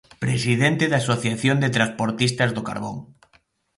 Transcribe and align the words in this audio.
Presidente 0.25 0.85
da 0.91 0.97
Asociación 1.03 1.57
de 1.63 1.73
Transportistas 1.77 2.49
do 2.55 2.65
Carbón. 2.69 2.97